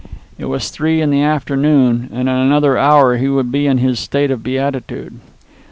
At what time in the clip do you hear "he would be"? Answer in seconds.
3.17-3.67